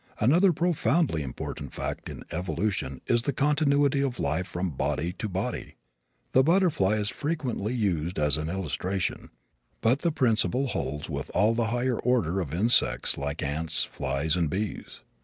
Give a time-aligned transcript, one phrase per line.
[0.19, 5.75] Another profoundly important fact in evolution is the continuity of life from body to body.
[6.31, 9.29] The butterfly is frequently used as an illustration,
[9.79, 14.49] but the principle holds with all the higher order of insects like ants, flies and
[14.49, 15.01] bees.